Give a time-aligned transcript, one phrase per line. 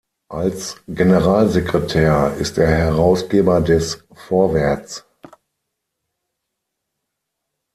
[0.31, 5.05] Als Generalsekretär ist er Herausgeber des "Vorwärts".